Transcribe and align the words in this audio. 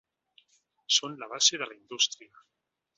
Són 0.97 1.19
la 1.21 1.29
base 1.37 1.63
de 1.63 1.71
la 1.71 1.79
indústria. 1.81 2.47